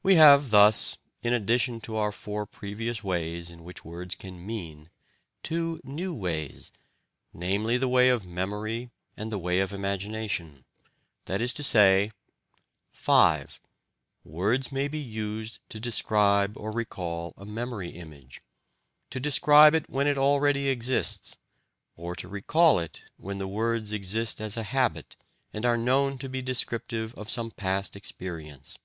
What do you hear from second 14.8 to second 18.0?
be used to describe or recall a memory